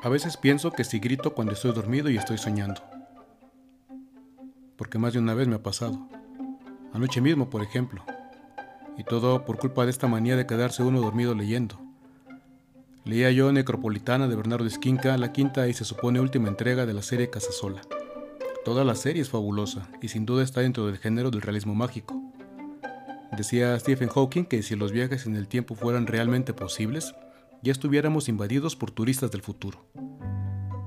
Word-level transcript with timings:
A 0.00 0.08
veces 0.08 0.36
pienso 0.36 0.70
que 0.70 0.84
si 0.84 1.00
grito 1.00 1.34
cuando 1.34 1.54
estoy 1.54 1.72
dormido 1.72 2.08
y 2.08 2.16
estoy 2.16 2.38
soñando. 2.38 2.82
Porque 4.76 4.96
más 4.96 5.12
de 5.12 5.18
una 5.18 5.34
vez 5.34 5.48
me 5.48 5.56
ha 5.56 5.62
pasado. 5.62 6.08
Anoche 6.92 7.20
mismo, 7.20 7.50
por 7.50 7.62
ejemplo. 7.62 8.04
Y 8.96 9.02
todo 9.02 9.44
por 9.44 9.58
culpa 9.58 9.84
de 9.84 9.90
esta 9.90 10.06
manía 10.06 10.36
de 10.36 10.46
quedarse 10.46 10.84
uno 10.84 11.00
dormido 11.00 11.34
leyendo. 11.34 11.80
Leía 13.04 13.32
yo 13.32 13.50
Necropolitana 13.50 14.28
de 14.28 14.36
Bernardo 14.36 14.66
Esquinca, 14.66 15.16
la 15.18 15.32
quinta 15.32 15.66
y 15.66 15.74
se 15.74 15.84
supone 15.84 16.20
última 16.20 16.48
entrega 16.48 16.86
de 16.86 16.94
la 16.94 17.02
serie 17.02 17.30
Casasola. 17.30 17.80
Toda 18.64 18.84
la 18.84 18.94
serie 18.94 19.22
es 19.22 19.30
fabulosa 19.30 19.88
y 20.00 20.08
sin 20.08 20.26
duda 20.26 20.44
está 20.44 20.60
dentro 20.60 20.86
del 20.86 20.98
género 20.98 21.30
del 21.32 21.42
realismo 21.42 21.74
mágico. 21.74 22.22
Decía 23.36 23.78
Stephen 23.80 24.10
Hawking 24.10 24.44
que 24.44 24.62
si 24.62 24.76
los 24.76 24.92
viajes 24.92 25.26
en 25.26 25.34
el 25.34 25.48
tiempo 25.48 25.74
fueran 25.74 26.06
realmente 26.06 26.52
posibles, 26.52 27.14
ya 27.62 27.72
estuviéramos 27.72 28.28
invadidos 28.28 28.76
por 28.76 28.90
turistas 28.90 29.30
del 29.30 29.42
futuro. 29.42 29.84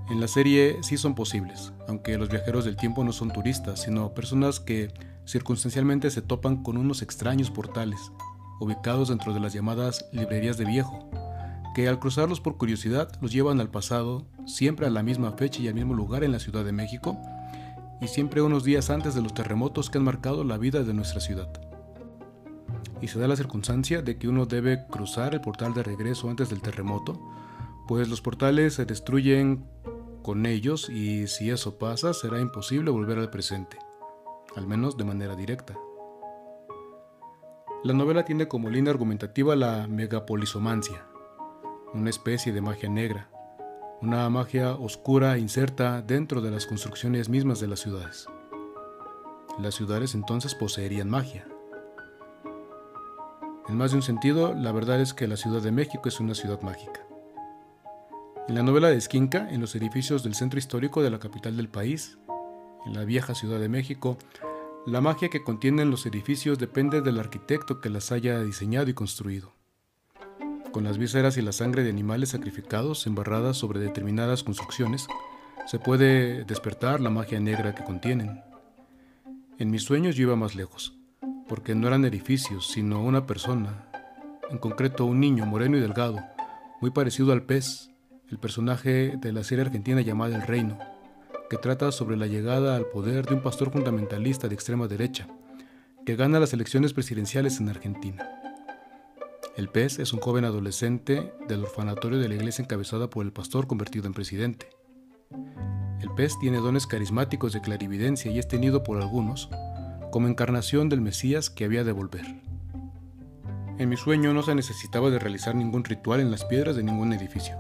En 0.10 0.20
la 0.20 0.28
serie 0.28 0.78
sí 0.82 0.98
son 0.98 1.16
posibles, 1.16 1.72
aunque 1.88 2.18
los 2.18 2.30
viajeros 2.30 2.66
del 2.66 2.76
tiempo 2.76 3.04
no 3.04 3.14
son 3.14 3.32
turistas, 3.32 3.84
sino 3.84 4.14
personas 4.14 4.60
que 4.60 4.94
circunstancialmente 5.26 6.12
se 6.12 6.22
topan 6.22 6.64
con 6.64 6.78
unos 6.78 7.02
extraños 7.02 7.50
portales, 7.50 8.12
ubicados 8.60 9.10
dentro 9.10 9.34
de 9.34 9.40
las 9.40 9.54
llamadas 9.54 10.06
librerías 10.12 10.58
de 10.58 10.66
viejo, 10.66 11.10
que 11.74 11.88
al 11.88 12.00
cruzarlos 12.00 12.42
por 12.42 12.58
curiosidad 12.58 13.10
los 13.22 13.32
llevan 13.32 13.62
al 13.62 13.70
pasado, 13.70 14.28
siempre 14.46 14.86
a 14.86 14.90
la 14.90 15.04
misma 15.04 15.32
fecha 15.32 15.62
y 15.62 15.70
al 15.70 15.76
mismo 15.76 15.94
lugar 15.94 16.24
en 16.24 16.34
la 16.34 16.40
Ciudad 16.40 16.66
de 16.66 16.74
México, 16.74 17.18
y 18.02 18.08
siempre 18.08 18.42
unos 18.42 18.64
días 18.64 18.90
antes 18.90 19.16
de 19.16 19.22
los 19.22 19.34
terremotos 19.34 19.90
que 19.90 19.98
han 19.98 20.04
marcado 20.04 20.44
la 20.44 20.58
vida 20.58 20.84
de 20.84 20.94
nuestra 20.94 21.22
ciudad. 21.22 21.71
Y 23.02 23.08
se 23.08 23.20
da 23.20 23.28
la 23.28 23.36
circunstancia 23.36 24.02
de 24.02 24.18
que 24.18 24.28
uno 24.28 24.46
debe 24.46 24.86
cruzar 24.88 25.34
el 25.34 25.42
portal 25.42 25.74
de 25.74 25.84
regreso 25.84 26.30
antes 26.30 26.50
del 26.50 26.62
terremoto, 26.62 27.20
pues 27.88 28.08
los 28.08 28.22
portales 28.22 28.76
se 28.76 28.86
destruyen 28.86 29.66
con 30.22 30.46
ellos 30.46 30.90
y 30.90 31.28
si 31.28 31.50
eso 31.50 31.78
pasa 31.78 32.14
será 32.14 32.40
imposible 32.40 32.92
volver 32.92 33.18
al 33.18 33.30
presente, 33.30 33.78
al 34.56 34.68
menos 34.68 34.98
de 34.98 35.04
manera 35.04 35.36
directa. 35.36 35.78
La 37.84 37.94
novela 37.94 38.26
tiene 38.26 38.48
como 38.48 38.70
línea 38.70 38.92
argumentativa 38.92 39.56
la 39.56 39.88
megapolisomancia, 39.88 41.08
una 41.94 42.12
especie 42.12 42.54
de 42.54 42.62
magia 42.62 42.90
negra, 42.90 43.30
una 44.02 44.30
magia 44.30 44.76
oscura 44.76 45.38
inserta 45.38 46.02
dentro 46.02 46.42
de 46.42 46.52
las 46.52 46.68
construcciones 46.68 47.28
mismas 47.28 47.60
de 47.60 47.68
las 47.68 47.80
ciudades. 47.80 48.28
Las 49.60 49.76
ciudades 49.76 50.14
entonces 50.16 50.56
poseerían 50.56 51.10
magia. 51.10 51.48
En 53.72 53.78
más 53.78 53.92
de 53.92 53.98
un 53.98 54.04
sentido, 54.04 54.54
la 54.54 54.74
verdad 54.74 55.00
es 55.00 55.14
que 55.14 55.30
la 55.30 55.38
Ciudad 55.38 55.62
de 55.62 55.72
México 55.72 56.10
es 56.10 56.20
una 56.20 56.36
ciudad 56.36 56.62
mágica. 56.62 57.08
En 58.50 58.56
la 58.56 58.64
novela 58.64 58.90
de 58.90 58.98
Esquinca, 58.98 59.50
en 59.50 59.62
los 59.62 59.76
edificios 59.76 60.24
del 60.24 60.36
centro 60.36 60.60
histórico 60.60 61.02
de 61.02 61.10
la 61.10 61.20
capital 61.20 61.56
del 61.56 61.70
país, 61.70 62.18
en 62.86 62.94
la 62.94 63.06
vieja 63.06 63.34
Ciudad 63.34 63.62
de 63.62 63.70
México, 63.70 64.18
la 64.86 65.00
magia 65.00 65.30
que 65.30 65.42
contienen 65.42 65.90
los 65.90 66.06
edificios 66.06 66.60
depende 66.60 67.00
del 67.00 67.18
arquitecto 67.18 67.80
que 67.80 67.90
las 67.90 68.12
haya 68.12 68.44
diseñado 68.44 68.90
y 68.90 68.94
construido 68.94 69.54
con 70.74 70.84
las 70.84 70.98
vísceras 70.98 71.38
y 71.38 71.42
la 71.42 71.52
sangre 71.52 71.84
de 71.84 71.90
animales 71.90 72.30
sacrificados 72.30 73.06
embarradas 73.06 73.58
sobre 73.58 73.80
determinadas 73.80 74.44
construcciones, 74.44 75.08
se 75.66 75.80
puede 75.80 76.44
despertar 76.46 77.02
la 77.02 77.10
magia 77.10 77.40
negra 77.40 77.76
que 77.76 77.84
contienen. 77.84 78.42
En 79.60 79.70
mis 79.70 79.84
sueños 79.84 80.16
yo 80.16 80.24
iba 80.24 80.36
más 80.36 80.56
lejos, 80.56 80.98
porque 81.52 81.76
no 81.76 81.90
eran 81.90 82.06
edificios, 82.06 82.72
sino 82.72 83.04
una 83.04 83.28
persona, 83.28 83.86
en 84.50 84.58
concreto 84.58 85.04
un 85.04 85.20
niño 85.20 85.46
moreno 85.46 85.76
y 85.76 85.82
delgado, 85.82 86.18
muy 86.80 86.92
parecido 86.92 87.34
al 87.34 87.44
pez, 87.44 87.90
el 88.30 88.40
personaje 88.40 89.18
de 89.18 89.34
la 89.34 89.44
serie 89.44 89.66
argentina 89.66 90.00
llamada 90.00 90.38
El 90.38 90.44
Reino, 90.44 90.80
que 91.50 91.58
trata 91.58 91.92
sobre 91.92 92.16
la 92.16 92.28
llegada 92.28 92.78
al 92.78 92.86
poder 92.86 93.26
de 93.26 93.34
un 93.34 93.42
pastor 93.42 93.70
fundamentalista 93.70 94.48
de 94.48 94.56
extrema 94.56 94.88
derecha, 94.88 95.28
que 96.06 96.16
gana 96.16 96.40
las 96.40 96.54
elecciones 96.54 96.94
presidenciales 96.94 97.60
en 97.60 97.68
Argentina. 97.68 98.30
El 99.58 99.68
pez 99.68 100.00
es 100.00 100.14
un 100.14 100.22
joven 100.22 100.46
adolescente 100.46 101.34
del 101.50 101.64
orfanatorio 101.64 102.20
de 102.20 102.30
la 102.30 102.36
iglesia 102.36 102.64
encabezada 102.64 103.10
por 103.10 103.26
el 103.26 103.34
pastor 103.34 103.68
convertido 103.68 104.08
en 104.08 104.14
presidente. 104.14 104.70
El 106.00 106.12
pez 106.16 106.40
tiene 106.40 106.60
dones 106.60 106.88
carismáticos 106.88 107.52
de 107.52 107.60
clarividencia 107.60 108.32
y 108.32 108.40
es 108.40 108.48
tenido 108.48 108.84
por 108.84 109.02
algunos 109.02 109.50
como 110.12 110.28
encarnación 110.28 110.90
del 110.90 111.02
Mesías 111.02 111.50
que 111.50 111.66
había 111.66 111.84
de 111.84 111.94
volver. 111.94 112.26
En 113.78 113.90
mi 113.90 113.98
sueño 113.98 114.34
no 114.34 114.44
se 114.44 114.54
necesitaba 114.54 115.10
de 115.10 115.18
realizar 115.18 115.56
ningún 115.56 115.84
ritual 115.84 116.20
en 116.20 116.30
las 116.30 116.46
piedras 116.46 116.76
de 116.76 116.84
ningún 116.84 117.14
edificio. 117.14 117.56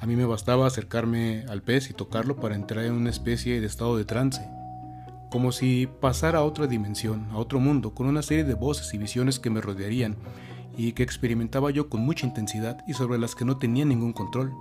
A 0.00 0.06
mí 0.06 0.16
me 0.16 0.24
bastaba 0.24 0.66
acercarme 0.66 1.44
al 1.48 1.62
pez 1.62 1.90
y 1.90 1.92
tocarlo 1.92 2.36
para 2.36 2.54
entrar 2.54 2.84
en 2.84 2.94
una 2.94 3.10
especie 3.10 3.60
de 3.60 3.66
estado 3.66 3.98
de 3.98 4.04
trance, 4.04 4.48
como 5.30 5.52
si 5.52 5.88
pasara 6.00 6.38
a 6.38 6.44
otra 6.44 6.66
dimensión, 6.66 7.26
a 7.32 7.36
otro 7.36 7.60
mundo, 7.60 7.94
con 7.94 8.06
una 8.06 8.22
serie 8.22 8.44
de 8.44 8.54
voces 8.54 8.94
y 8.94 8.98
visiones 8.98 9.38
que 9.38 9.50
me 9.50 9.60
rodearían 9.60 10.16
y 10.76 10.92
que 10.92 11.02
experimentaba 11.02 11.70
yo 11.72 11.90
con 11.90 12.00
mucha 12.00 12.26
intensidad 12.26 12.78
y 12.86 12.94
sobre 12.94 13.18
las 13.18 13.34
que 13.34 13.44
no 13.44 13.58
tenía 13.58 13.84
ningún 13.84 14.12
control, 14.12 14.54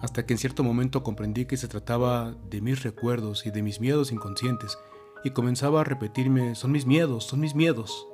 hasta 0.00 0.26
que 0.26 0.34
en 0.34 0.38
cierto 0.38 0.64
momento 0.64 1.04
comprendí 1.04 1.46
que 1.46 1.56
se 1.56 1.68
trataba 1.68 2.34
de 2.50 2.60
mis 2.60 2.82
recuerdos 2.82 3.46
y 3.46 3.52
de 3.52 3.62
mis 3.62 3.80
miedos 3.80 4.10
inconscientes, 4.10 4.76
y 5.24 5.30
comenzaba 5.30 5.80
a 5.80 5.84
repetirme, 5.84 6.54
son 6.54 6.72
mis 6.72 6.86
miedos, 6.86 7.24
son 7.24 7.40
mis 7.40 7.54
miedos. 7.54 8.08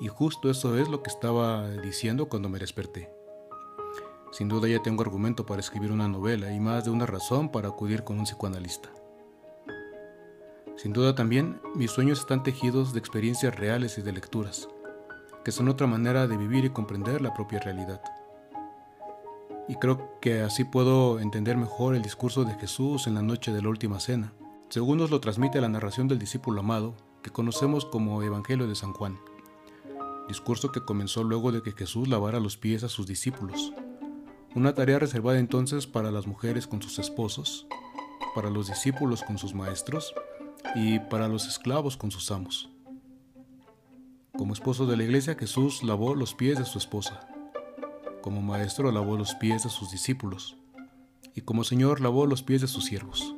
Y 0.00 0.08
justo 0.08 0.50
eso 0.50 0.78
es 0.78 0.88
lo 0.88 1.02
que 1.02 1.10
estaba 1.10 1.68
diciendo 1.68 2.28
cuando 2.28 2.48
me 2.48 2.58
desperté. 2.58 3.10
Sin 4.32 4.48
duda 4.48 4.68
ya 4.68 4.82
tengo 4.82 5.02
argumento 5.02 5.44
para 5.44 5.60
escribir 5.60 5.90
una 5.90 6.08
novela 6.08 6.52
y 6.52 6.60
más 6.60 6.84
de 6.84 6.90
una 6.90 7.06
razón 7.06 7.50
para 7.50 7.68
acudir 7.68 8.04
con 8.04 8.18
un 8.18 8.24
psicoanalista. 8.24 8.90
Sin 10.76 10.92
duda 10.92 11.14
también 11.14 11.60
mis 11.74 11.90
sueños 11.90 12.20
están 12.20 12.42
tejidos 12.42 12.92
de 12.92 13.00
experiencias 13.00 13.54
reales 13.54 13.98
y 13.98 14.02
de 14.02 14.12
lecturas, 14.12 14.68
que 15.44 15.52
son 15.52 15.68
otra 15.68 15.86
manera 15.86 16.26
de 16.26 16.36
vivir 16.36 16.64
y 16.64 16.70
comprender 16.70 17.20
la 17.20 17.34
propia 17.34 17.58
realidad. 17.58 18.00
Y 19.68 19.74
creo 19.74 20.18
que 20.20 20.40
así 20.40 20.64
puedo 20.64 21.20
entender 21.20 21.56
mejor 21.56 21.94
el 21.94 22.02
discurso 22.02 22.44
de 22.44 22.54
Jesús 22.54 23.06
en 23.06 23.14
la 23.14 23.22
noche 23.22 23.52
de 23.52 23.62
la 23.62 23.68
última 23.68 24.00
cena, 24.00 24.32
según 24.70 24.98
nos 24.98 25.10
lo 25.10 25.20
transmite 25.20 25.60
la 25.60 25.68
narración 25.68 26.06
del 26.06 26.20
discípulo 26.20 26.60
amado, 26.60 26.94
que 27.22 27.30
conocemos 27.30 27.84
como 27.84 28.22
Evangelio 28.22 28.68
de 28.68 28.76
San 28.76 28.92
Juan, 28.92 29.18
discurso 30.28 30.70
que 30.70 30.84
comenzó 30.84 31.24
luego 31.24 31.50
de 31.50 31.60
que 31.60 31.72
Jesús 31.72 32.08
lavara 32.08 32.38
los 32.38 32.56
pies 32.56 32.84
a 32.84 32.88
sus 32.88 33.06
discípulos, 33.06 33.72
una 34.54 34.74
tarea 34.74 35.00
reservada 35.00 35.40
entonces 35.40 35.88
para 35.88 36.12
las 36.12 36.28
mujeres 36.28 36.68
con 36.68 36.80
sus 36.80 37.00
esposos, 37.00 37.66
para 38.34 38.48
los 38.48 38.68
discípulos 38.68 39.22
con 39.22 39.38
sus 39.38 39.54
maestros, 39.54 40.14
y 40.76 41.00
para 41.00 41.26
los 41.28 41.46
esclavos 41.48 41.96
con 41.96 42.10
sus 42.12 42.30
amos. 42.30 42.70
Como 44.36 44.52
esposo 44.52 44.86
de 44.86 44.96
la 44.96 45.02
iglesia, 45.02 45.34
Jesús 45.34 45.82
lavó 45.82 46.14
los 46.14 46.34
pies 46.34 46.58
de 46.58 46.64
su 46.64 46.78
esposa. 46.78 47.28
Como 48.22 48.40
maestro 48.40 48.92
lavó 48.92 49.16
los 49.16 49.34
pies 49.34 49.64
de 49.64 49.70
sus 49.70 49.90
discípulos. 49.90 50.56
Y 51.34 51.40
como 51.40 51.64
Señor 51.64 52.00
lavó 52.00 52.26
los 52.26 52.42
pies 52.42 52.60
de 52.60 52.68
sus 52.68 52.84
siervos. 52.84 53.34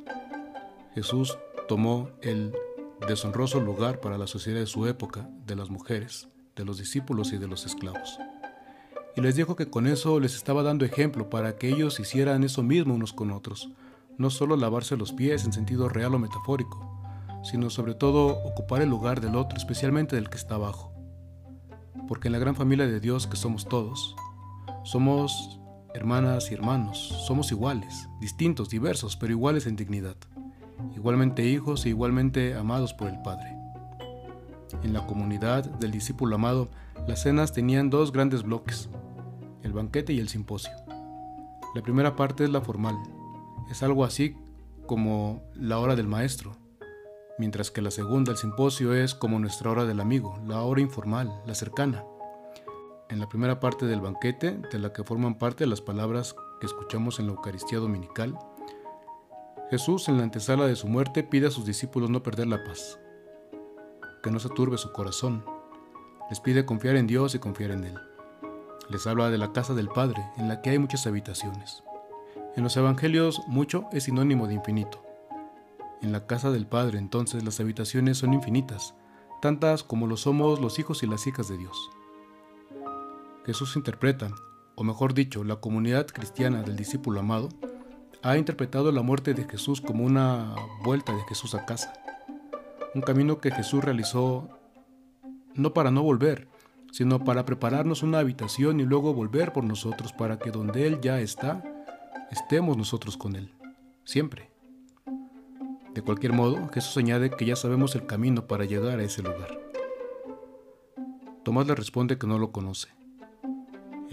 Jesús 0.95 1.37
tomó 1.67 2.09
el 2.21 2.53
deshonroso 3.07 3.59
lugar 3.59 3.99
para 3.99 4.17
la 4.17 4.27
sociedad 4.27 4.59
de 4.59 4.67
su 4.67 4.87
época, 4.87 5.27
de 5.45 5.55
las 5.55 5.69
mujeres, 5.69 6.27
de 6.55 6.65
los 6.65 6.77
discípulos 6.77 7.33
y 7.33 7.37
de 7.37 7.47
los 7.47 7.65
esclavos. 7.65 8.19
Y 9.15 9.21
les 9.21 9.35
dijo 9.35 9.55
que 9.55 9.69
con 9.69 9.87
eso 9.87 10.19
les 10.19 10.35
estaba 10.35 10.63
dando 10.63 10.85
ejemplo 10.85 11.29
para 11.29 11.57
que 11.57 11.69
ellos 11.69 11.99
hicieran 11.99 12.43
eso 12.43 12.63
mismo 12.63 12.93
unos 12.93 13.13
con 13.13 13.31
otros, 13.31 13.69
no 14.17 14.29
solo 14.29 14.55
lavarse 14.55 14.97
los 14.97 15.11
pies 15.11 15.45
en 15.45 15.53
sentido 15.53 15.89
real 15.89 16.13
o 16.15 16.19
metafórico, 16.19 16.89
sino 17.43 17.69
sobre 17.69 17.95
todo 17.95 18.27
ocupar 18.43 18.81
el 18.81 18.89
lugar 18.89 19.21
del 19.21 19.35
otro, 19.35 19.57
especialmente 19.57 20.15
del 20.15 20.29
que 20.29 20.37
está 20.37 20.55
abajo. 20.55 20.93
Porque 22.07 22.27
en 22.27 22.33
la 22.33 22.39
gran 22.39 22.55
familia 22.55 22.87
de 22.87 22.99
Dios 22.99 23.27
que 23.27 23.37
somos 23.37 23.67
todos, 23.67 24.15
somos 24.83 25.59
hermanas 25.93 26.51
y 26.51 26.53
hermanos, 26.53 26.97
somos 27.27 27.51
iguales, 27.51 28.07
distintos, 28.19 28.69
diversos, 28.69 29.15
pero 29.15 29.31
iguales 29.31 29.67
en 29.67 29.75
dignidad, 29.75 30.17
igualmente 30.95 31.45
hijos 31.45 31.85
e 31.85 31.89
igualmente 31.89 32.55
amados 32.55 32.93
por 32.93 33.09
el 33.09 33.21
Padre. 33.21 33.55
En 34.83 34.93
la 34.93 35.05
comunidad 35.05 35.65
del 35.65 35.91
discípulo 35.91 36.35
amado, 36.35 36.69
las 37.07 37.23
cenas 37.23 37.53
tenían 37.53 37.89
dos 37.89 38.11
grandes 38.11 38.43
bloques, 38.43 38.89
el 39.61 39.73
banquete 39.73 40.13
y 40.13 40.19
el 40.19 40.29
simposio. 40.29 40.73
La 41.75 41.81
primera 41.81 42.15
parte 42.15 42.43
es 42.43 42.49
la 42.49 42.61
formal, 42.61 42.95
es 43.69 43.83
algo 43.83 44.03
así 44.03 44.35
como 44.85 45.41
la 45.55 45.79
hora 45.79 45.95
del 45.95 46.07
maestro, 46.07 46.57
mientras 47.37 47.71
que 47.71 47.81
la 47.81 47.91
segunda, 47.91 48.31
el 48.31 48.37
simposio, 48.37 48.93
es 48.93 49.15
como 49.15 49.39
nuestra 49.39 49.71
hora 49.71 49.85
del 49.85 49.99
amigo, 49.99 50.39
la 50.45 50.61
hora 50.61 50.81
informal, 50.81 51.31
la 51.45 51.55
cercana. 51.55 52.03
En 53.09 53.19
la 53.19 53.29
primera 53.29 53.59
parte 53.59 53.85
del 53.85 54.01
banquete, 54.01 54.59
de 54.71 54.79
la 54.79 54.91
que 54.91 55.03
forman 55.03 55.37
parte 55.37 55.67
las 55.67 55.81
palabras 55.81 56.35
que 56.59 56.65
escuchamos 56.65 57.19
en 57.19 57.27
la 57.27 57.33
Eucaristía 57.33 57.79
Dominical, 57.79 58.37
Jesús 59.73 60.07
en 60.07 60.17
la 60.17 60.23
antesala 60.23 60.67
de 60.67 60.75
su 60.75 60.87
muerte 60.87 61.23
pide 61.23 61.47
a 61.47 61.49
sus 61.49 61.65
discípulos 61.65 62.11
no 62.11 62.21
perder 62.21 62.45
la 62.45 62.63
paz, 62.63 62.99
que 64.21 64.29
no 64.29 64.37
se 64.37 64.49
turbe 64.49 64.77
su 64.77 64.91
corazón. 64.91 65.43
Les 66.29 66.39
pide 66.39 66.63
confiar 66.63 66.95
en 66.95 67.07
Dios 67.07 67.33
y 67.33 67.39
confiar 67.39 67.71
en 67.71 67.85
Él. 67.85 67.97
Les 68.91 69.07
habla 69.07 69.31
de 69.31 69.39
la 69.39 69.51
casa 69.51 69.73
del 69.73 69.87
Padre, 69.87 70.23
en 70.37 70.47
la 70.47 70.61
que 70.61 70.69
hay 70.69 70.77
muchas 70.77 71.07
habitaciones. 71.07 71.83
En 72.55 72.61
los 72.61 72.77
evangelios 72.77 73.41
mucho 73.47 73.85
es 73.91 74.03
sinónimo 74.03 74.45
de 74.45 74.53
infinito. 74.53 75.01
En 76.03 76.11
la 76.11 76.27
casa 76.27 76.51
del 76.51 76.67
Padre 76.67 76.99
entonces 76.99 77.43
las 77.43 77.59
habitaciones 77.59 78.19
son 78.19 78.35
infinitas, 78.35 78.93
tantas 79.41 79.81
como 79.81 80.05
lo 80.05 80.17
somos 80.17 80.61
los 80.61 80.77
hijos 80.77 81.01
y 81.01 81.07
las 81.07 81.25
hijas 81.25 81.47
de 81.47 81.57
Dios. 81.57 81.89
Jesús 83.43 83.75
interpreta, 83.75 84.29
o 84.75 84.83
mejor 84.83 85.15
dicho, 85.15 85.43
la 85.43 85.55
comunidad 85.55 86.05
cristiana 86.05 86.61
del 86.61 86.75
discípulo 86.75 87.21
amado, 87.21 87.49
ha 88.23 88.37
interpretado 88.37 88.91
la 88.91 89.01
muerte 89.01 89.33
de 89.33 89.43
Jesús 89.43 89.81
como 89.81 90.05
una 90.05 90.55
vuelta 90.83 91.13
de 91.13 91.21
Jesús 91.27 91.55
a 91.55 91.65
casa, 91.65 91.93
un 92.95 93.01
camino 93.01 93.39
que 93.39 93.51
Jesús 93.51 93.83
realizó 93.83 94.49
no 95.55 95.73
para 95.73 95.91
no 95.91 96.03
volver, 96.03 96.47
sino 96.91 97.23
para 97.23 97.45
prepararnos 97.45 98.01
una 98.01 98.19
habitación 98.19 98.79
y 98.79 98.85
luego 98.85 99.13
volver 99.13 99.51
por 99.51 99.65
nosotros 99.65 100.13
para 100.13 100.39
que 100.39 100.51
donde 100.51 100.87
Él 100.87 101.01
ya 101.01 101.19
está, 101.19 101.63
estemos 102.31 102.77
nosotros 102.77 103.17
con 103.17 103.35
Él, 103.35 103.51
siempre. 104.05 104.49
De 105.93 106.01
cualquier 106.01 106.31
modo, 106.31 106.69
Jesús 106.69 106.95
añade 106.97 107.29
que 107.29 107.45
ya 107.45 107.57
sabemos 107.57 107.93
el 107.95 108.05
camino 108.05 108.47
para 108.47 108.63
llegar 108.65 108.99
a 108.99 109.03
ese 109.03 109.21
lugar. 109.21 109.59
Tomás 111.43 111.67
le 111.67 111.75
responde 111.75 112.17
que 112.17 112.25
no 112.25 112.39
lo 112.39 112.51
conoce. 112.51 112.87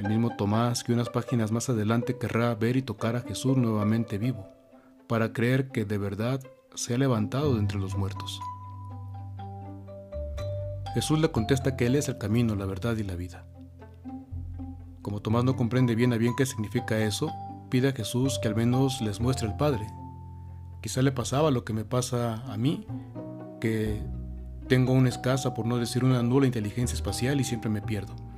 El 0.01 0.09
mismo 0.09 0.35
Tomás 0.35 0.83
que 0.83 0.95
unas 0.95 1.11
páginas 1.11 1.53
más 1.53 1.69
adelante 1.69 2.17
querrá 2.17 2.55
ver 2.55 2.79
y 2.79 2.81
tocar 2.81 3.17
a 3.17 3.21
Jesús 3.21 3.59
nuevamente 3.59 4.17
vivo, 4.17 4.49
para 5.07 5.35
creer 5.35 5.69
que 5.69 5.85
de 5.85 5.99
verdad 5.99 6.41
se 6.75 6.95
ha 6.95 6.99
levantado 6.99 7.53
de 7.53 7.61
entre 7.61 7.79
los 7.79 7.99
muertos. 7.99 8.41
Jesús 10.95 11.19
le 11.19 11.31
contesta 11.31 11.77
que 11.77 11.85
Él 11.85 11.97
es 11.97 12.09
el 12.09 12.17
camino, 12.17 12.55
la 12.55 12.65
verdad 12.65 12.97
y 12.97 13.03
la 13.03 13.15
vida. 13.15 13.45
Como 15.03 15.21
Tomás 15.21 15.45
no 15.45 15.55
comprende 15.55 15.95
bien 15.95 16.15
a 16.15 16.17
bien 16.17 16.33
qué 16.35 16.47
significa 16.47 16.99
eso, 16.99 17.31
pide 17.69 17.89
a 17.89 17.93
Jesús 17.93 18.39
que 18.41 18.49
al 18.49 18.57
menos 18.57 19.03
les 19.03 19.21
muestre 19.21 19.49
el 19.49 19.57
Padre. 19.59 19.87
Quizá 20.81 21.03
le 21.03 21.13
pasaba 21.13 21.51
lo 21.51 21.63
que 21.67 21.75
me 21.75 21.85
pasa 21.85 22.43
a 22.51 22.57
mí, 22.57 22.87
que 23.61 24.03
tengo 24.67 24.95
una 24.95 25.11
escasa, 25.11 25.53
por 25.53 25.67
no 25.67 25.77
decir 25.77 26.05
una 26.05 26.23
nula 26.23 26.47
inteligencia 26.47 26.95
espacial 26.95 27.39
y 27.39 27.45
siempre 27.45 27.69
me 27.69 27.83
pierdo. 27.83 28.30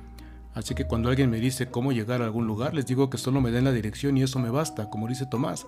Así 0.53 0.75
que 0.75 0.85
cuando 0.85 1.09
alguien 1.09 1.29
me 1.29 1.39
dice 1.39 1.67
cómo 1.67 1.91
llegar 1.91 2.21
a 2.21 2.25
algún 2.25 2.45
lugar, 2.45 2.73
les 2.73 2.85
digo 2.85 3.09
que 3.09 3.17
solo 3.17 3.41
me 3.41 3.51
den 3.51 3.63
la 3.63 3.71
dirección 3.71 4.17
y 4.17 4.23
eso 4.23 4.39
me 4.39 4.51
basta, 4.51 4.89
como 4.89 5.07
dice 5.07 5.25
Tomás, 5.25 5.65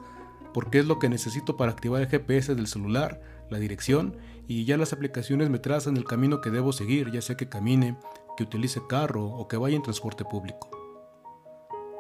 porque 0.54 0.80
es 0.80 0.86
lo 0.86 1.00
que 1.00 1.10
necesito 1.10 1.58
para 1.58 1.72
activar 1.72 2.02
el 2.02 2.08
GPS 2.08 2.56
del 2.56 2.68
celular, 2.68 3.22
la 3.50 3.58
dirección 3.58 4.16
y 4.48 4.66
ya 4.66 4.78
las 4.78 4.94
aplicaciones 4.94 5.50
me 5.50 5.60
trazan 5.60 5.98
el 5.98 6.06
camino 6.06 6.40
que 6.40 6.52
debo 6.52 6.72
seguir, 6.72 7.12
ya 7.12 7.22
sea 7.22 7.36
que 7.36 7.50
camine, 7.50 7.98
que 8.38 8.44
utilice 8.44 8.82
carro 8.88 9.26
o 9.26 9.48
que 9.48 9.58
vaya 9.58 9.76
en 9.76 9.84
transporte 9.84 10.24
público. 10.24 10.70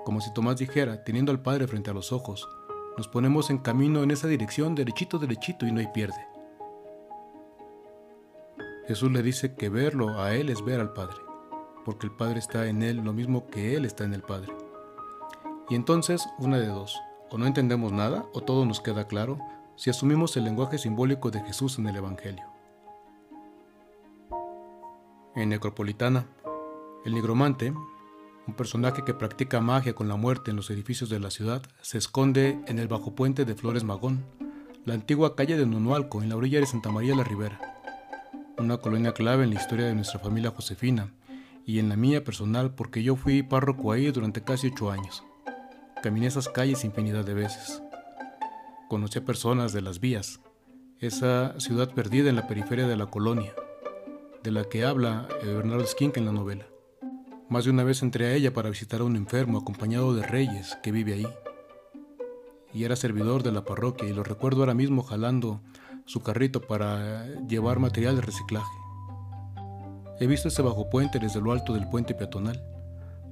Como 0.05 0.21
si 0.21 0.31
Tomás 0.33 0.57
dijera, 0.57 1.03
teniendo 1.03 1.31
al 1.31 1.41
Padre 1.41 1.67
frente 1.67 1.89
a 1.89 1.93
los 1.93 2.11
ojos, 2.11 2.47
nos 2.97 3.07
ponemos 3.07 3.49
en 3.49 3.57
camino 3.57 4.03
en 4.03 4.11
esa 4.11 4.27
dirección 4.27 4.75
derechito, 4.75 5.17
derechito 5.17 5.65
y 5.65 5.71
no 5.71 5.79
hay 5.79 5.87
pierde. 5.87 6.27
Jesús 8.87 9.11
le 9.11 9.23
dice 9.23 9.55
que 9.55 9.69
verlo 9.69 10.21
a 10.21 10.35
Él 10.35 10.49
es 10.49 10.63
ver 10.63 10.79
al 10.79 10.93
Padre, 10.93 11.17
porque 11.85 12.07
el 12.07 12.11
Padre 12.11 12.39
está 12.39 12.67
en 12.67 12.81
Él 12.81 12.97
lo 12.97 13.13
mismo 13.13 13.47
que 13.47 13.75
Él 13.75 13.85
está 13.85 14.03
en 14.03 14.13
el 14.13 14.23
Padre. 14.23 14.51
Y 15.69 15.75
entonces, 15.75 16.27
una 16.39 16.57
de 16.57 16.67
dos, 16.67 16.99
o 17.29 17.37
no 17.37 17.45
entendemos 17.45 17.91
nada, 17.91 18.25
o 18.33 18.41
todo 18.41 18.65
nos 18.65 18.81
queda 18.81 19.07
claro, 19.07 19.39
si 19.75 19.89
asumimos 19.89 20.35
el 20.35 20.43
lenguaje 20.43 20.77
simbólico 20.77 21.31
de 21.31 21.41
Jesús 21.41 21.77
en 21.77 21.87
el 21.87 21.95
Evangelio. 21.95 22.43
En 25.35 25.49
Necropolitana, 25.49 26.25
el 27.05 27.13
nigromante, 27.13 27.73
un 28.47 28.53
personaje 28.53 29.03
que 29.03 29.13
practica 29.13 29.59
magia 29.59 29.93
con 29.93 30.07
la 30.07 30.15
muerte 30.15 30.51
en 30.51 30.57
los 30.57 30.69
edificios 30.69 31.09
de 31.09 31.19
la 31.19 31.29
ciudad, 31.29 31.61
se 31.81 31.97
esconde 31.97 32.59
en 32.67 32.79
el 32.79 32.87
bajo 32.87 33.15
puente 33.15 33.45
de 33.45 33.55
Flores 33.55 33.83
Magón, 33.83 34.23
la 34.85 34.93
antigua 34.93 35.35
calle 35.35 35.57
de 35.57 35.65
Nonualco, 35.65 36.21
en 36.21 36.29
la 36.29 36.35
orilla 36.35 36.59
de 36.59 36.67
Santa 36.67 36.91
María 36.91 37.15
la 37.15 37.23
Ribera, 37.23 37.59
una 38.57 38.77
colonia 38.77 39.13
clave 39.13 39.43
en 39.43 39.49
la 39.49 39.59
historia 39.59 39.87
de 39.87 39.95
nuestra 39.95 40.19
familia 40.19 40.51
josefina 40.51 41.11
y 41.65 41.79
en 41.79 41.89
la 41.89 41.95
mía 41.95 42.23
personal 42.23 42.75
porque 42.75 43.03
yo 43.03 43.15
fui 43.15 43.41
párroco 43.43 43.91
ahí 43.91 44.11
durante 44.11 44.43
casi 44.43 44.67
ocho 44.67 44.91
años. 44.91 45.23
Caminé 46.03 46.27
esas 46.27 46.47
calles 46.47 46.85
infinidad 46.85 47.25
de 47.25 47.33
veces. 47.33 47.81
Conocí 48.87 49.17
a 49.17 49.25
personas 49.25 49.73
de 49.73 49.81
las 49.81 49.99
vías, 49.99 50.39
esa 50.99 51.59
ciudad 51.59 51.91
perdida 51.93 52.29
en 52.29 52.35
la 52.35 52.47
periferia 52.47 52.87
de 52.87 52.95
la 52.95 53.07
colonia, 53.07 53.53
de 54.43 54.51
la 54.51 54.65
que 54.65 54.85
habla 54.85 55.27
Bernardo 55.43 55.85
Skink 55.85 56.17
en 56.17 56.25
la 56.25 56.31
novela. 56.31 56.67
Más 57.49 57.65
de 57.65 57.71
una 57.71 57.83
vez 57.83 58.01
entré 58.03 58.27
a 58.27 58.33
ella 58.33 58.53
para 58.53 58.69
visitar 58.69 59.01
a 59.01 59.03
un 59.03 59.15
enfermo 59.15 59.57
acompañado 59.57 60.13
de 60.13 60.23
Reyes 60.23 60.77
que 60.83 60.91
vive 60.91 61.13
ahí. 61.13 61.27
Y 62.73 62.83
era 62.83 62.95
servidor 62.95 63.43
de 63.43 63.51
la 63.51 63.65
parroquia 63.65 64.07
y 64.07 64.13
lo 64.13 64.23
recuerdo 64.23 64.61
ahora 64.61 64.73
mismo 64.73 65.03
jalando 65.03 65.61
su 66.05 66.21
carrito 66.21 66.61
para 66.61 67.25
llevar 67.47 67.79
material 67.79 68.15
de 68.15 68.21
reciclaje. 68.21 68.84
He 70.17 70.27
visto 70.27 70.47
ese 70.47 70.61
bajo 70.61 70.89
puente 70.89 71.19
desde 71.19 71.41
lo 71.41 71.51
alto 71.51 71.73
del 71.73 71.89
puente 71.89 72.13
peatonal. 72.13 72.63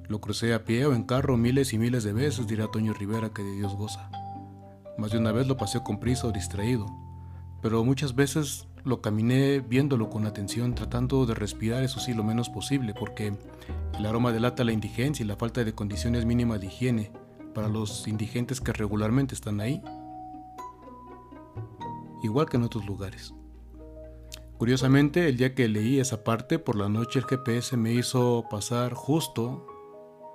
Lo 0.08 0.20
crucé 0.20 0.54
a 0.54 0.66
pie 0.66 0.86
o 0.86 0.94
en 0.94 1.04
carro 1.04 1.38
miles 1.38 1.72
y 1.74 1.78
miles 1.78 2.04
de 2.04 2.12
veces, 2.12 2.46
dirá 2.46 2.68
Toño 2.68 2.94
Rivera 2.94 3.30
que 3.30 3.42
de 3.42 3.56
Dios 3.56 3.76
goza. 3.76 4.10
Más 4.98 5.12
de 5.12 5.18
una 5.18 5.32
vez 5.32 5.48
lo 5.48 5.56
pasé 5.56 5.82
con 5.82 6.00
prisa 6.00 6.28
o 6.28 6.32
distraído, 6.32 6.86
pero 7.62 7.86
muchas 7.86 8.16
veces 8.16 8.68
lo 8.84 9.02
caminé 9.02 9.62
viéndolo 9.62 10.10
con 10.10 10.28
atención, 10.28 10.76
tratando 10.76 11.26
de 11.26 11.34
respirar 11.34 11.84
eso 11.84 12.02
sí 12.02 12.14
lo 12.14 12.24
menos 12.24 12.50
posible, 12.50 12.94
porque 12.94 13.34
el 13.98 14.06
aroma 14.06 14.34
delata 14.34 14.66
la 14.66 14.74
indigencia 14.74 15.24
y 15.24 15.28
la 15.28 15.38
falta 15.38 15.64
de 15.64 15.74
condiciones 15.74 16.26
mínimas 16.26 16.60
de 16.60 16.68
higiene 16.68 17.12
para 17.56 17.70
los 17.70 18.08
indigentes 18.10 18.60
que 18.60 18.74
regularmente 18.74 19.36
están 19.36 19.62
ahí, 19.62 19.82
igual 22.24 22.50
que 22.50 22.58
en 22.58 22.64
otros 22.64 22.86
lugares. 22.86 23.34
Curiosamente, 24.64 25.28
el 25.28 25.36
día 25.36 25.54
que 25.54 25.68
leí 25.68 26.00
esa 26.00 26.24
parte, 26.24 26.58
por 26.58 26.78
la 26.78 26.88
noche 26.88 27.20
el 27.20 27.26
GPS 27.26 27.76
me 27.76 27.92
hizo 27.92 28.46
pasar 28.50 28.94
justo 28.94 29.68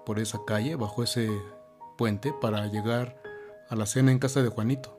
por 0.05 0.19
esa 0.19 0.41
calle, 0.47 0.77
bajo 0.77 1.03
ese 1.03 1.31
puente, 1.97 2.35
para 2.39 2.67
llegar 2.67 3.23
a 3.71 3.75
la 3.75 3.87
cena 3.87 4.13
en 4.13 4.19
casa 4.19 4.43
de 4.43 4.51
Juanito. 4.51 4.95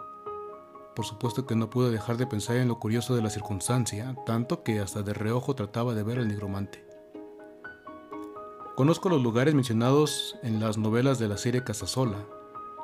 Por 0.95 1.05
supuesto 1.05 1.45
que 1.45 1.55
no 1.55 1.69
pude 1.69 1.91
dejar 1.91 2.17
de 2.17 2.25
pensar 2.25 2.55
en 2.55 2.69
lo 2.69 2.79
curioso 2.79 3.15
de 3.15 3.21
la 3.21 3.29
circunstancia, 3.29 4.15
tanto 4.25 4.63
que 4.63 4.79
hasta 4.79 5.03
de 5.03 5.13
reojo 5.13 5.53
trataba 5.53 5.93
de 5.93 6.01
ver 6.01 6.17
al 6.17 6.27
nigromante. 6.27 6.83
Conozco 8.75 9.09
los 9.09 9.21
lugares 9.21 9.53
mencionados 9.53 10.39
en 10.41 10.59
las 10.59 10.79
novelas 10.79 11.19
de 11.19 11.27
la 11.27 11.37
serie 11.37 11.63
Casasola. 11.63 12.25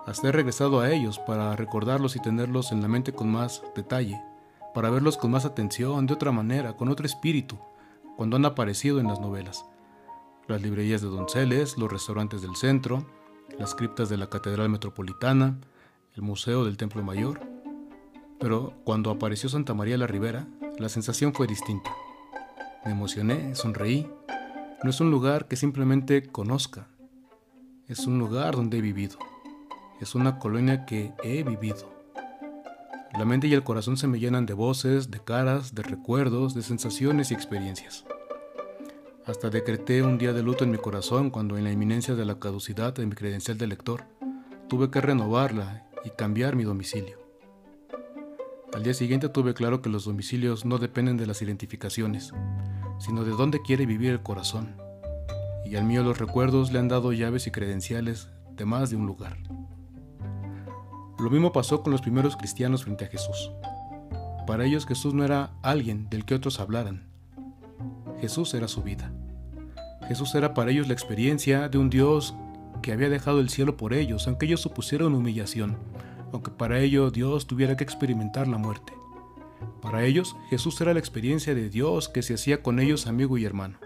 Hasta 0.05 0.27
he 0.27 0.31
regresado 0.31 0.79
a 0.79 0.91
ellos 0.91 1.17
para 1.17 1.55
recordarlos 1.55 2.15
y 2.15 2.21
tenerlos 2.21 2.71
en 2.71 2.83
la 2.83 2.87
mente 2.87 3.13
con 3.13 3.31
más 3.31 3.63
detalle, 3.75 4.21
para 4.75 4.89
verlos 4.89 5.15
con 5.15 5.31
más 5.31 5.45
atención, 5.45 6.05
de 6.05 6.13
otra 6.13 6.33
manera, 6.33 6.75
con 6.75 6.89
otro 6.89 7.05
espíritu, 7.05 7.57
cuando 8.17 8.35
han 8.35 8.43
aparecido 8.43 8.99
en 8.99 9.07
las 9.07 9.21
novelas. 9.21 9.65
Las 10.49 10.61
librerías 10.61 11.01
de 11.01 11.07
Donceles, 11.07 11.77
los 11.77 11.89
restaurantes 11.89 12.41
del 12.41 12.57
centro, 12.57 13.07
las 13.57 13.73
criptas 13.73 14.09
de 14.09 14.17
la 14.17 14.29
Catedral 14.29 14.67
Metropolitana, 14.67 15.57
el 16.13 16.23
Museo 16.23 16.65
del 16.65 16.75
Templo 16.75 17.01
Mayor, 17.03 17.39
pero 18.37 18.73
cuando 18.83 19.11
apareció 19.11 19.47
Santa 19.47 19.73
María 19.73 19.97
la 19.97 20.07
Ribera, 20.07 20.45
la 20.77 20.89
sensación 20.89 21.33
fue 21.33 21.47
distinta. 21.47 21.91
Me 22.83 22.91
emocioné, 22.91 23.55
sonreí. 23.55 24.11
No 24.83 24.89
es 24.89 24.99
un 24.99 25.09
lugar 25.09 25.47
que 25.47 25.55
simplemente 25.55 26.27
conozca, 26.27 26.89
es 27.87 28.07
un 28.07 28.19
lugar 28.19 28.57
donde 28.57 28.79
he 28.79 28.81
vivido, 28.81 29.17
es 30.01 30.15
una 30.15 30.37
colonia 30.37 30.85
que 30.85 31.13
he 31.23 31.43
vivido. 31.43 31.94
La 33.17 33.23
mente 33.23 33.47
y 33.47 33.53
el 33.53 33.63
corazón 33.63 33.95
se 33.95 34.07
me 34.07 34.19
llenan 34.19 34.45
de 34.45 34.53
voces, 34.53 35.09
de 35.09 35.21
caras, 35.21 35.73
de 35.73 35.83
recuerdos, 35.83 36.53
de 36.53 36.61
sensaciones 36.61 37.31
y 37.31 37.33
experiencias. 37.33 38.03
Hasta 39.25 39.49
decreté 39.49 40.03
un 40.03 40.17
día 40.17 40.33
de 40.33 40.43
luto 40.43 40.65
en 40.65 40.71
mi 40.71 40.77
corazón 40.77 41.29
cuando 41.29 41.57
en 41.57 41.63
la 41.63 41.71
inminencia 41.71 42.13
de 42.13 42.25
la 42.25 42.39
caducidad 42.39 42.93
de 42.93 43.05
mi 43.05 43.15
credencial 43.15 43.57
de 43.57 43.67
lector 43.67 44.03
tuve 44.67 44.91
que 44.91 44.99
renovarla 44.99 45.87
y 46.03 46.09
cambiar 46.09 46.57
mi 46.57 46.65
domicilio. 46.65 47.17
Al 48.73 48.83
día 48.83 48.93
siguiente 48.93 49.29
tuve 49.29 49.53
claro 49.53 49.81
que 49.81 49.89
los 49.89 50.03
domicilios 50.03 50.65
no 50.65 50.77
dependen 50.77 51.15
de 51.15 51.25
las 51.25 51.41
identificaciones, 51.41 52.33
sino 52.99 53.23
de 53.23 53.31
dónde 53.31 53.61
quiere 53.61 53.85
vivir 53.85 54.11
el 54.11 54.23
corazón. 54.23 54.75
Y 55.63 55.77
al 55.77 55.85
mío 55.85 56.03
los 56.03 56.17
recuerdos 56.17 56.73
le 56.73 56.79
han 56.79 56.89
dado 56.89 57.13
llaves 57.13 57.47
y 57.47 57.51
credenciales 57.51 58.27
de 58.51 58.65
más 58.65 58.89
de 58.89 58.97
un 58.97 59.05
lugar. 59.05 59.37
Lo 61.19 61.29
mismo 61.29 61.51
pasó 61.51 61.81
con 61.81 61.91
los 61.91 62.01
primeros 62.01 62.35
cristianos 62.35 62.83
frente 62.83 63.05
a 63.05 63.07
Jesús. 63.07 63.51
Para 64.45 64.65
ellos 64.65 64.85
Jesús 64.85 65.13
no 65.13 65.23
era 65.23 65.51
alguien 65.61 66.09
del 66.09 66.25
que 66.25 66.35
otros 66.35 66.59
hablaran. 66.59 67.07
Jesús 68.19 68.53
era 68.53 68.67
su 68.67 68.83
vida. 68.83 69.11
Jesús 70.07 70.35
era 70.35 70.53
para 70.53 70.71
ellos 70.71 70.87
la 70.87 70.93
experiencia 70.93 71.67
de 71.69 71.77
un 71.77 71.89
Dios 71.89 72.35
que 72.81 72.91
había 72.91 73.09
dejado 73.09 73.39
el 73.39 73.49
cielo 73.49 73.77
por 73.77 73.93
ellos, 73.93 74.27
aunque 74.27 74.45
ellos 74.45 74.61
supusieron 74.61 75.15
humillación, 75.15 75.77
aunque 76.31 76.51
para 76.51 76.79
ello 76.79 77.09
Dios 77.09 77.47
tuviera 77.47 77.75
que 77.75 77.83
experimentar 77.83 78.47
la 78.47 78.57
muerte. 78.57 78.93
Para 79.81 80.03
ellos, 80.03 80.35
Jesús 80.49 80.79
era 80.81 80.93
la 80.93 80.99
experiencia 80.99 81.55
de 81.55 81.69
Dios 81.69 82.09
que 82.09 82.21
se 82.21 82.35
hacía 82.35 82.61
con 82.61 82.79
ellos 82.79 83.07
amigo 83.07 83.37
y 83.37 83.45
hermano. 83.45 83.79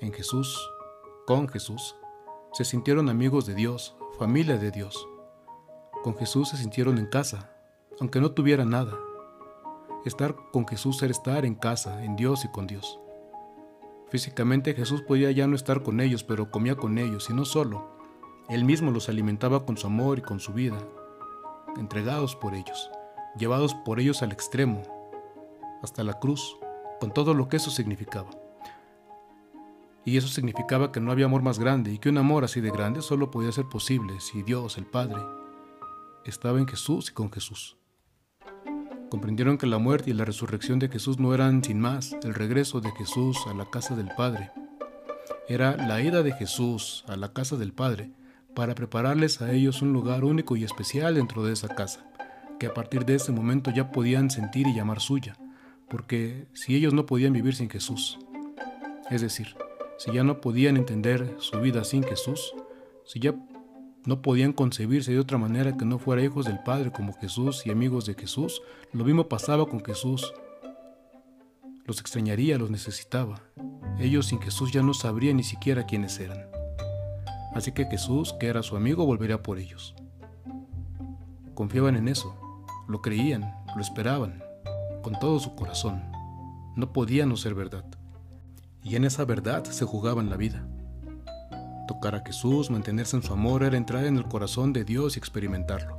En 0.00 0.12
Jesús, 0.12 0.58
con 1.26 1.48
Jesús, 1.48 1.94
se 2.52 2.64
sintieron 2.64 3.08
amigos 3.08 3.46
de 3.46 3.54
Dios, 3.54 3.94
familia 4.18 4.58
de 4.58 4.70
Dios. 4.70 5.06
Con 6.02 6.16
Jesús 6.16 6.48
se 6.48 6.56
sintieron 6.56 6.98
en 6.98 7.06
casa, 7.06 7.48
aunque 8.00 8.20
no 8.20 8.32
tuvieran 8.32 8.70
nada. 8.70 8.98
Estar 10.04 10.34
con 10.52 10.66
Jesús 10.66 11.00
era 11.00 11.12
estar 11.12 11.44
en 11.44 11.54
casa, 11.54 12.02
en 12.04 12.16
Dios 12.16 12.44
y 12.44 12.48
con 12.48 12.66
Dios. 12.66 12.98
Físicamente 14.08 14.74
Jesús 14.74 15.02
podía 15.02 15.30
ya 15.30 15.46
no 15.46 15.54
estar 15.54 15.84
con 15.84 16.00
ellos, 16.00 16.24
pero 16.24 16.50
comía 16.50 16.74
con 16.74 16.98
ellos, 16.98 17.30
y 17.30 17.34
no 17.34 17.44
solo. 17.44 17.86
Él 18.48 18.64
mismo 18.64 18.90
los 18.90 19.08
alimentaba 19.08 19.64
con 19.64 19.76
su 19.76 19.86
amor 19.86 20.18
y 20.18 20.22
con 20.22 20.40
su 20.40 20.52
vida, 20.52 20.76
entregados 21.76 22.34
por 22.34 22.54
ellos, 22.54 22.90
llevados 23.38 23.72
por 23.74 24.00
ellos 24.00 24.24
al 24.24 24.32
extremo, 24.32 24.82
hasta 25.84 26.02
la 26.02 26.18
cruz, 26.18 26.56
con 26.98 27.12
todo 27.12 27.32
lo 27.32 27.48
que 27.48 27.58
eso 27.58 27.70
significaba. 27.70 28.30
Y 30.04 30.16
eso 30.16 30.26
significaba 30.26 30.90
que 30.90 30.98
no 30.98 31.12
había 31.12 31.26
amor 31.26 31.42
más 31.42 31.60
grande 31.60 31.92
y 31.92 31.98
que 31.98 32.08
un 32.08 32.18
amor 32.18 32.42
así 32.42 32.60
de 32.60 32.72
grande 32.72 33.02
solo 33.02 33.30
podía 33.30 33.52
ser 33.52 33.66
posible 33.66 34.18
si 34.18 34.42
Dios, 34.42 34.76
el 34.78 34.86
Padre, 34.86 35.22
estaba 36.24 36.58
en 36.58 36.66
Jesús 36.66 37.10
y 37.10 37.12
con 37.12 37.30
Jesús. 37.32 37.76
Comprendieron 39.10 39.58
que 39.58 39.66
la 39.66 39.78
muerte 39.78 40.10
y 40.10 40.14
la 40.14 40.24
resurrección 40.24 40.78
de 40.78 40.88
Jesús 40.88 41.18
no 41.18 41.34
eran 41.34 41.62
sin 41.62 41.78
más 41.78 42.16
el 42.22 42.34
regreso 42.34 42.80
de 42.80 42.90
Jesús 42.92 43.38
a 43.46 43.54
la 43.54 43.68
casa 43.68 43.94
del 43.94 44.08
Padre. 44.16 44.50
Era 45.48 45.76
la 45.76 46.00
ida 46.00 46.22
de 46.22 46.32
Jesús 46.32 47.04
a 47.08 47.16
la 47.16 47.32
casa 47.32 47.56
del 47.56 47.72
Padre 47.72 48.10
para 48.54 48.74
prepararles 48.74 49.42
a 49.42 49.52
ellos 49.52 49.82
un 49.82 49.92
lugar 49.92 50.24
único 50.24 50.56
y 50.56 50.64
especial 50.64 51.14
dentro 51.14 51.44
de 51.44 51.52
esa 51.52 51.68
casa, 51.68 52.06
que 52.58 52.66
a 52.66 52.74
partir 52.74 53.04
de 53.04 53.16
ese 53.16 53.32
momento 53.32 53.70
ya 53.70 53.90
podían 53.90 54.30
sentir 54.30 54.66
y 54.66 54.74
llamar 54.74 55.00
suya, 55.00 55.36
porque 55.88 56.46
si 56.54 56.74
ellos 56.74 56.94
no 56.94 57.06
podían 57.06 57.32
vivir 57.32 57.54
sin 57.54 57.68
Jesús, 57.68 58.18
es 59.10 59.20
decir, 59.20 59.56
si 59.98 60.12
ya 60.12 60.24
no 60.24 60.40
podían 60.40 60.76
entender 60.76 61.36
su 61.38 61.60
vida 61.60 61.84
sin 61.84 62.02
Jesús, 62.02 62.54
si 63.04 63.20
ya 63.20 63.34
no 64.04 64.22
podían 64.22 64.52
concebirse 64.52 65.12
de 65.12 65.18
otra 65.18 65.38
manera 65.38 65.76
que 65.76 65.84
no 65.84 65.98
fuera 65.98 66.22
hijos 66.22 66.46
del 66.46 66.58
Padre 66.62 66.90
como 66.90 67.12
Jesús 67.14 67.66
y 67.66 67.70
amigos 67.70 68.06
de 68.06 68.14
Jesús, 68.14 68.62
lo 68.92 69.04
mismo 69.04 69.28
pasaba 69.28 69.66
con 69.66 69.84
Jesús. 69.84 70.32
Los 71.84 72.00
extrañaría, 72.00 72.58
los 72.58 72.70
necesitaba. 72.70 73.42
Ellos 73.98 74.26
sin 74.26 74.40
Jesús 74.40 74.72
ya 74.72 74.82
no 74.82 74.94
sabrían 74.94 75.36
ni 75.36 75.44
siquiera 75.44 75.86
quiénes 75.86 76.18
eran. 76.18 76.46
Así 77.54 77.72
que 77.72 77.86
Jesús, 77.86 78.34
que 78.40 78.46
era 78.46 78.62
su 78.62 78.76
amigo, 78.76 79.04
volvería 79.04 79.42
por 79.42 79.58
ellos. 79.58 79.94
Confiaban 81.54 81.96
en 81.96 82.08
eso, 82.08 82.34
lo 82.88 83.02
creían, 83.02 83.54
lo 83.76 83.82
esperaban, 83.82 84.42
con 85.02 85.18
todo 85.18 85.38
su 85.38 85.54
corazón. 85.54 86.02
No 86.76 86.92
podía 86.92 87.26
no 87.26 87.36
ser 87.36 87.54
verdad 87.54 87.84
y 88.84 88.96
en 88.96 89.04
esa 89.04 89.24
verdad 89.24 89.64
se 89.64 89.84
jugaban 89.84 90.28
la 90.30 90.36
vida. 90.36 90.66
Tocar 91.86 92.14
a 92.14 92.22
Jesús, 92.24 92.70
mantenerse 92.70 93.16
en 93.16 93.22
su 93.22 93.32
amor, 93.32 93.62
era 93.62 93.76
entrar 93.76 94.04
en 94.04 94.16
el 94.16 94.24
corazón 94.24 94.72
de 94.72 94.84
Dios 94.84 95.16
y 95.16 95.18
experimentarlo. 95.18 95.98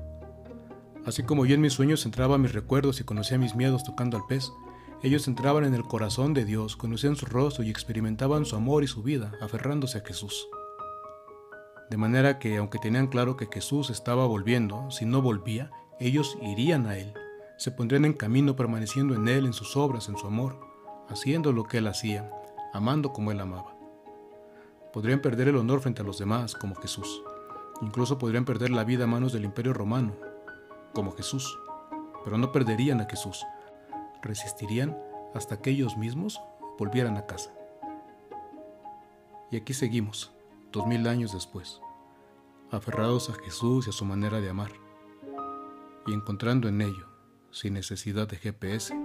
Así 1.06 1.24
como 1.24 1.46
yo 1.46 1.56
en 1.56 1.62
mis 1.62 1.74
sueños 1.74 2.06
entraba 2.06 2.36
a 2.36 2.38
mis 2.38 2.54
recuerdos 2.54 3.02
y 3.02 3.04
conocía 3.04 3.38
mis 3.38 3.56
miedos 3.56 3.84
tocando 3.84 4.16
al 4.16 4.26
pez, 4.26 4.52
ellos 5.04 5.28
entraban 5.28 5.66
en 5.66 5.74
el 5.74 5.84
corazón 5.84 6.34
de 6.34 6.46
Dios, 6.46 6.78
conocían 6.78 7.18
su 7.18 7.26
rostro 7.26 7.64
y 7.66 7.70
experimentaban 7.70 8.46
su 8.46 8.56
amor 8.56 8.86
y 8.86 8.88
su 8.88 9.04
vida, 9.04 9.34
aferrándose 9.42 9.98
a 9.98 10.06
Jesús. 10.06 10.48
De 11.90 11.98
manera 11.98 12.40
que, 12.40 12.56
aunque 12.56 12.80
tenían 12.80 13.08
claro 13.08 13.36
que 13.36 13.50
Jesús 13.52 13.90
estaba 13.90 14.26
volviendo, 14.26 14.90
si 14.92 15.06
no 15.06 15.22
volvía, 15.22 15.72
ellos 16.00 16.38
irían 16.42 16.88
a 16.88 16.98
Él, 16.98 17.14
se 17.58 17.72
pondrían 17.72 18.06
en 18.06 18.14
camino 18.14 18.56
permaneciendo 18.56 19.14
en 19.14 19.28
Él, 19.28 19.46
en 19.46 19.54
sus 19.54 19.76
obras, 19.76 20.08
en 20.08 20.18
su 20.18 20.26
amor, 20.26 20.58
haciendo 21.10 21.52
lo 21.52 21.66
que 21.66 21.80
Él 21.80 21.88
hacía, 21.88 22.32
amando 22.74 23.12
como 23.12 23.32
Él 23.32 23.42
amaba. 23.42 23.73
Podrían 24.94 25.22
perder 25.22 25.48
el 25.48 25.58
honor 25.58 25.82
frente 25.82 26.04
a 26.04 26.06
los 26.06 26.20
demás, 26.20 26.54
como 26.54 26.76
Jesús. 26.76 27.24
Incluso 27.82 28.20
podrían 28.20 28.46
perder 28.46 28.70
la 28.70 28.84
vida 28.84 29.06
a 29.06 29.08
manos 29.08 29.34
del 29.34 29.44
imperio 29.44 29.74
romano, 29.74 30.16
como 30.94 31.12
Jesús. 31.14 31.58
Pero 32.24 32.38
no 32.38 32.52
perderían 32.52 33.02
a 33.02 33.10
Jesús. 33.10 33.44
Resistirían 34.22 34.96
hasta 35.34 35.60
que 35.62 35.72
ellos 35.72 35.98
mismos 35.98 36.40
volvieran 36.78 37.18
a 37.18 37.26
casa. 37.26 37.52
Y 39.52 39.58
aquí 39.58 39.74
seguimos, 39.74 40.32
dos 40.72 40.88
mil 40.88 41.08
años 41.08 41.34
después, 41.34 41.82
aferrados 42.72 43.30
a 43.30 43.34
Jesús 43.34 43.88
y 43.88 43.90
a 43.90 43.94
su 43.94 44.06
manera 44.06 44.42
de 44.42 44.50
amar, 44.50 44.72
y 46.08 46.14
encontrando 46.14 46.68
en 46.68 46.82
ello, 46.82 47.08
sin 47.52 47.74
necesidad 47.74 48.28
de 48.28 48.38
GPS, 48.38 48.96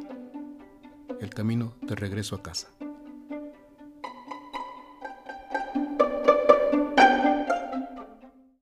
el 1.20 1.30
camino 1.30 1.74
de 1.82 1.94
regreso 1.94 2.34
a 2.34 2.42
casa. 2.42 2.68